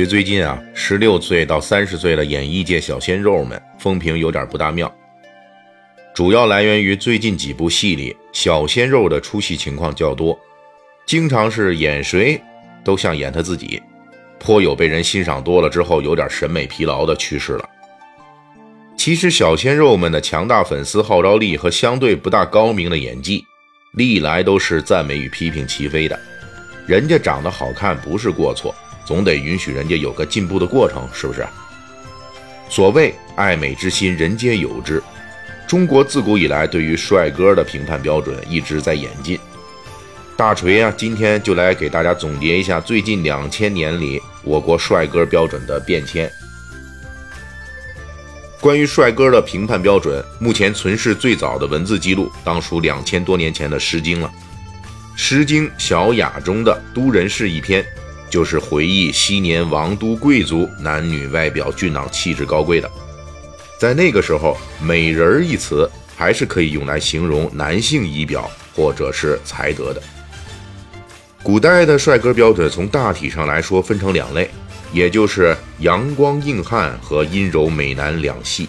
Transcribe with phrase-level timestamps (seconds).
[0.00, 4.90] 这最近啊，十六岁到三十岁的演艺界小鲜肉们风评有点不大妙，
[6.14, 10.40] 主要来源于最近几部戏里小鲜肉的出戏情况较多，
[11.04, 12.40] 经常是演谁
[12.82, 13.78] 都像演他自己，
[14.38, 17.68] 颇有被人欣赏多了之后有点审美疲劳的趋势了。
[18.96, 23.44] 其实小鲜肉们的强大粉丝号召力和相对不大高明的演技，
[23.92, 26.18] 历来都是赞美与批评齐飞的。
[26.86, 28.74] 人家长得好看不是过错。
[29.10, 31.44] 总得允许人家有个进步的过程，是不是？
[32.68, 35.02] 所谓爱美之心，人皆有之。
[35.66, 39.36] 中国自古以来对于帅哥的评判标准一直在演进。
[40.36, 46.30] 大锤啊，今天就来给大家总结一下最近两千年里我国帅哥标准的变迁。
[48.60, 54.28] 关于帅哥的评判标准，目前存世最早的文字记录，当属两千多年前的《诗经》了，
[55.16, 57.84] 《诗经·小雅》中的《都人事》一篇。
[58.30, 62.88] 就是回忆昔年王都贵族男女外表俊朗、气质高贵的，
[63.78, 70.00] 在那个时候，“美人儿”一词还是可以用来形容男性仪表或者是才德的。
[71.42, 74.48] 古代的帅哥标准从大体上来说分成两类，
[74.92, 78.68] 也就是阳光硬汉和阴柔美男两系。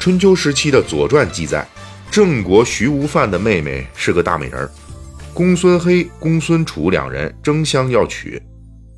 [0.00, 1.66] 春秋时期的《左传》记载，
[2.10, 4.70] 郑国徐无范的妹妹是个大美人儿，
[5.34, 8.42] 公孙黑、公孙楚两人争相要娶。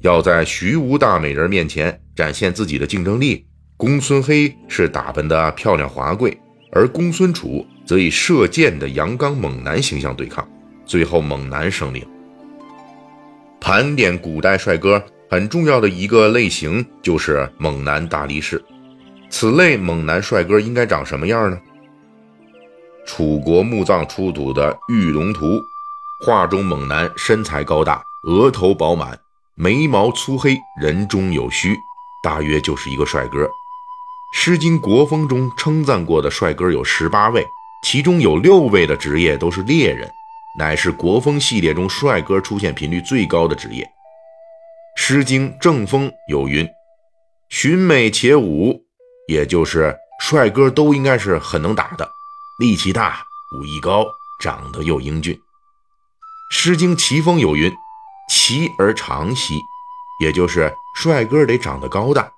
[0.00, 3.44] 要在徐无大美人面前展现自己的竞争力，
[3.76, 6.38] 公孙黑是打扮的漂亮华贵，
[6.72, 10.48] 而公孙楚则以射箭的阳刚猛男形象对抗，
[10.86, 12.06] 最后猛男胜利。
[13.60, 18.62] 盘点古代帅哥很重要的一个类型就是猛男大力士，
[19.30, 21.58] 此类猛男帅哥应该长什么样呢？
[23.04, 25.60] 楚国墓葬出土的玉龙图，
[26.24, 29.18] 画中猛男身材高大，额头饱满。
[29.60, 31.76] 眉毛粗黑，人中有须，
[32.22, 33.44] 大约就是一个帅哥。
[34.32, 37.44] 《诗经·国风》中称赞过的帅哥有十八位，
[37.82, 40.08] 其中有六位的职业都是猎人，
[40.60, 43.82] 乃是国风系列中帅哥出现频率最高的职业。
[44.96, 46.64] 《诗经·正风》有云
[47.50, 48.80] ：“寻美且武”，
[49.26, 52.08] 也就是帅哥都应该是很能打的，
[52.60, 53.24] 力气大，
[53.58, 54.06] 武艺高，
[54.40, 55.34] 长得又英俊。
[56.52, 57.74] 《诗经·齐风》有云。
[58.28, 59.58] 齐而长兮，
[60.20, 62.30] 也就是帅哥得长得高大；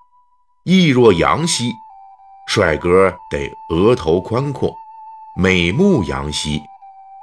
[0.64, 1.72] 意若阳兮，
[2.46, 4.70] 帅哥得额头宽阔；
[5.36, 6.60] 美目扬兮，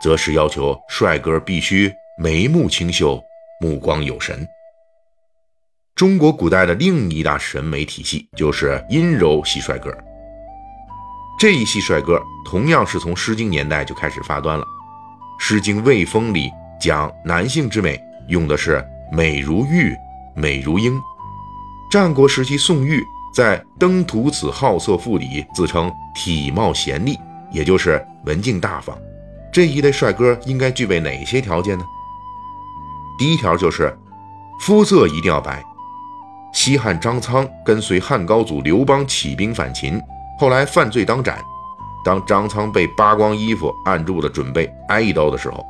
[0.03, 1.91] 则是要求帅哥必须
[2.21, 3.21] 眉目清秀，
[3.61, 4.45] 目光有神。
[5.95, 9.91] 中国古代的另一大审美体系就是阴柔系帅哥，
[11.39, 14.63] 这一系帅哥同样是从《诗经》年代就开始发端了，
[15.39, 18.06] 《诗经·卫风》里讲男性之美。
[18.27, 19.95] 用的是美如玉，
[20.35, 20.99] 美如英。
[21.89, 23.01] 战国时期，宋玉
[23.33, 27.17] 在《登徒子好色赋》里自称体貌贤丽，
[27.51, 28.97] 也就是文静大方。
[29.51, 31.85] 这一类帅哥应该具备哪些条件呢？
[33.17, 33.97] 第一条就是
[34.59, 35.63] 肤色一定要白。
[36.53, 40.01] 西汉张苍跟随汉高祖刘邦起兵反秦，
[40.39, 41.39] 后来犯罪当斩。
[42.03, 45.65] 当张苍被扒光衣服，按住了准备挨一刀的时候。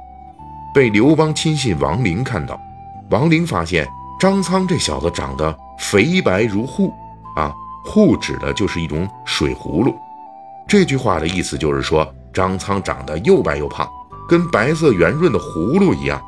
[0.77, 2.61] 被刘邦亲信王陵看到，
[3.09, 3.87] 王陵发现
[4.19, 6.93] 张苍这小子长得肥白如笏
[7.35, 7.51] 啊，
[7.83, 9.95] 笏指的就是一种水葫芦。
[10.67, 13.89] 这句话的意思就是说张苍长得又白又胖，
[14.29, 16.21] 跟白色圆润的葫芦一样。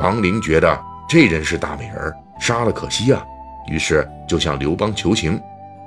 [0.00, 3.24] 王陵觉得这人是大美人，杀了可惜啊，
[3.68, 5.40] 于是就向刘邦求情。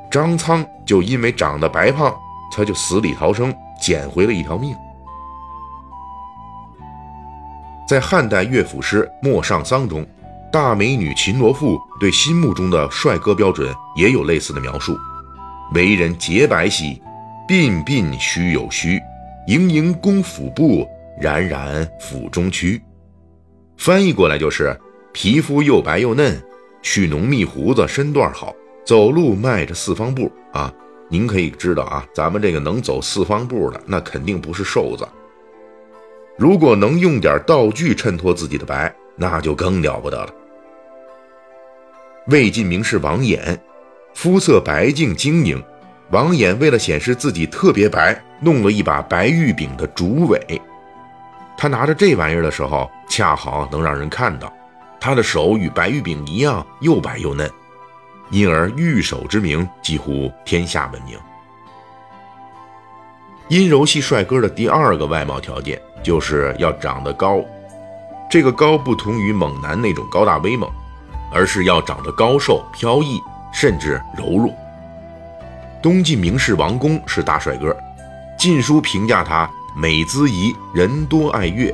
[0.09, 2.15] 张苍就因为长得白胖，
[2.49, 4.73] 他就死里逃生，捡回了一条命。
[7.89, 10.05] 在汉代乐府诗《陌上桑》中，
[10.51, 14.95] 大美女秦罗妇对心目中的帅哥标准也有类似的描述：
[15.73, 17.01] 为人洁白兮，
[17.47, 19.01] 鬓鬓须有须，
[19.47, 20.88] 盈盈宫腹部，
[21.19, 22.79] 冉冉府中躯。
[23.75, 24.79] 翻译过来就是
[25.11, 26.39] 皮肤又白又嫩，
[26.83, 28.53] 去浓密胡子，身段好，
[28.85, 30.71] 走路迈着四方步啊！
[31.09, 35.09] 您可以知道啊，咱们这个能走四方步的，那肯定不是瘦子。
[36.39, 40.33] 如果能用点道具衬托自己的白，那就更了不得了。
[42.27, 43.57] 魏晋名士王衍，
[44.13, 45.62] 肤色白净晶莹。
[46.12, 50.39] 王衍为了显示自己特别白，弄了一把白玉柄的竹尾。
[51.57, 54.51] 他拿着这玩意儿的时候，恰好能让人看到，
[54.97, 57.51] 他的手与白玉柄一样又白又嫩，
[58.31, 61.19] 因而玉手之名几乎天下闻名。
[63.50, 67.44] 阴柔系帅哥的第二个外貌条件就是要长得高，
[68.30, 70.69] 这个高不同于猛男那种高大威猛，
[71.34, 73.19] 而是要长得高瘦、飘逸，
[73.51, 74.54] 甚至柔弱。
[75.81, 77.72] 东晋名士王公是大帅哥，
[78.38, 81.74] 《晋书》评价他美姿仪，人多爱乐，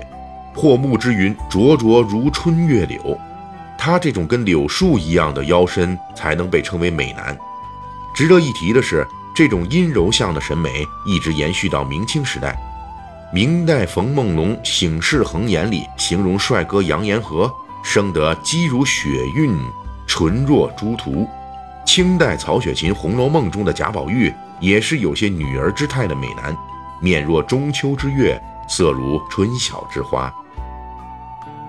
[0.53, 3.19] 破木之云灼灼如春月柳。
[3.77, 7.37] 他这种跟柳树一样的腰身，才能被称为美男。
[8.15, 12.57] 值得一提的是，这种阴柔相的审美一直延续到明清时代。
[13.33, 17.53] 明代冯梦龙《醒世恒言》里形容帅哥杨延和
[17.83, 19.53] 生得肌如雪韵，
[20.07, 21.27] 唇若朱涂。
[21.85, 26.55] 清代曹雪芹《红楼梦》中的贾宝玉也是有些女儿之态的美男，
[27.01, 30.33] 面若中秋之月，色如春晓之花。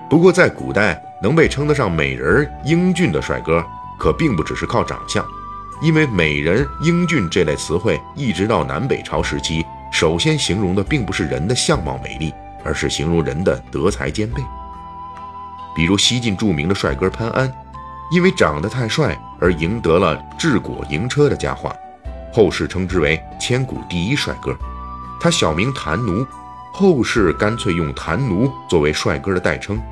[0.08, 3.64] 不过在古代，能被称得上美人、英俊的帅哥，
[3.98, 5.26] 可并不只是靠长相，
[5.82, 12.32] 因为美人、英俊这类词汇，一直到南北朝时期，首先形容的并不是人的相貌美丽，
[12.64, 14.42] 而是形容人的德才兼备。
[15.74, 17.52] 比如西晋著名的帅哥潘安。
[18.08, 21.74] 因为长得太帅而赢得了“治国赢车”的佳话，
[22.32, 24.56] 后世称之为千古第一帅哥。
[25.20, 26.24] 他小名谭奴，
[26.72, 29.82] 后世干脆用谭奴作为帅哥的代称。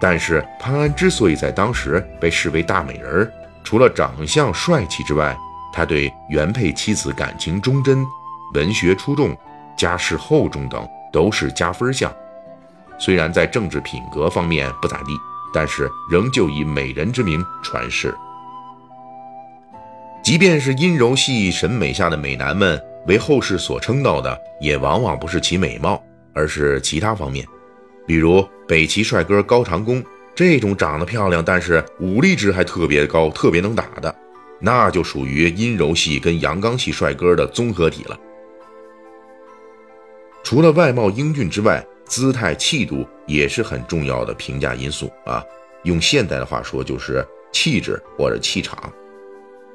[0.00, 3.32] 但是潘安之所以在当时被视为大美人儿，
[3.66, 5.36] 除了长相帅气之外，
[5.74, 8.06] 他对原配妻子感情忠贞、
[8.54, 9.36] 文学出众、
[9.76, 12.10] 家世厚重等都是加分项。
[12.98, 15.12] 虽然在政治品格方面不咋地。
[15.54, 18.14] 但是仍旧以美人之名传世。
[20.22, 26.02] 即便是阴柔系审美下的美男们，为后世所称道的，也往往不是其美貌，
[26.34, 27.46] 而是其他方面。
[28.06, 30.04] 比如北齐帅哥高长恭
[30.36, 34.14] 这种长得漂亮，但是武力值还特别高、特别能打的，
[34.60, 38.20] 那就属于阴柔系跟阳刚系帅哥的综合体了。
[40.44, 45.42] 除了外貌英俊之外，姿态气度也是很重要的评价因素啊，
[45.84, 48.92] 用现代的话说就是气质或者气场。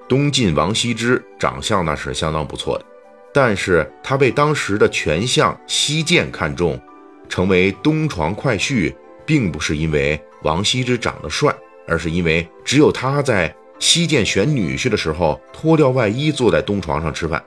[0.08, 2.86] 东晋王羲之长相那是相当不错的，
[3.34, 6.80] 但是他被当时的权相西涧看中，
[7.28, 8.94] 成为东床快婿，
[9.26, 11.54] 并不是因为王羲之长得帅，
[11.88, 17.44] 而是因为只有他在西涧选女婿的时候脱掉外衣坐在东床上吃饭，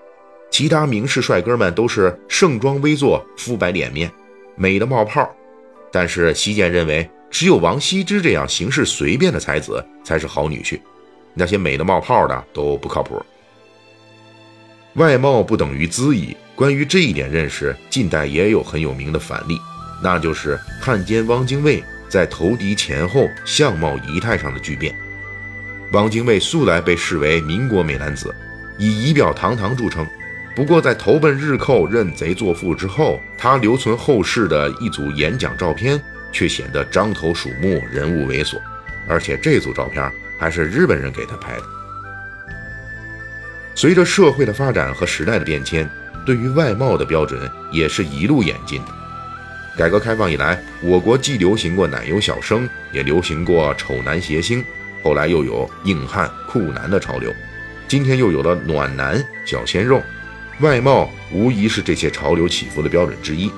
[0.50, 4.10] 其他名士帅哥们都是盛装微坐，肤白脸面。
[4.56, 5.28] 美的冒泡，
[5.90, 10.80] 但是西涧认为，只有王羲之这样行事随便的才子才是好女婿，
[11.34, 13.20] 那些美的冒泡的都不靠谱。
[14.94, 19.58] 外貌不等于姿仪，关于这一点认识，近代也有很有名的反例，
[20.00, 24.94] 那就是汉奸汪精卫在投敌前后相貌仪态上的巨变。
[25.92, 28.34] 汪精卫素来被视为民国美男子，
[28.78, 30.06] 以仪表堂堂著称。
[30.56, 38.56] 不过，在投奔日寇、认贼作父之后，他留存后世的一组演讲照片，却显得獐头鼠目、人物猥琐。
[39.08, 41.62] 而且这组照片还是日本人给他拍的。
[43.74, 45.90] 随着社会的发展和时代的变迁，
[46.24, 49.03] 对于外貌的标准也是一路演进的。
[49.76, 54.64] 改革开放以来，我国既流行过奶油小生，也流行过丑男谐星，
[55.02, 57.34] 后来又有硬汉酷男的潮流，
[57.88, 60.00] 今天又有了暖男小鲜肉。
[60.60, 63.50] 外貌无疑是这些潮流起伏的标准之一，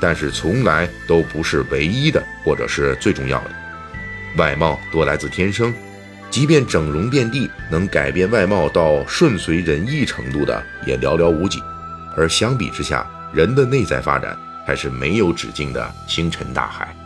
[0.00, 3.50] 但是从来都不是唯一的，或者是最重要的。
[4.36, 5.72] 外貌多来自天生，
[6.28, 11.60] 即便整容遍地，能改变外貌到顺随人意程度的也寥寥无几。
[12.16, 14.36] 而相比之下，人的内在发展
[14.70, 16.99] 还是没有止境的星辰大海。